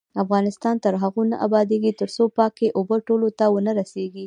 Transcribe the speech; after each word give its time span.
افغانستان 0.23 0.75
تر 0.85 0.93
هغو 1.03 1.21
نه 1.31 1.37
ابادیږي، 1.47 1.91
ترڅو 2.01 2.23
پاکې 2.37 2.67
اوبه 2.77 2.97
ټولو 3.07 3.27
ته 3.37 3.45
ونه 3.53 3.71
رسیږي. 3.79 4.19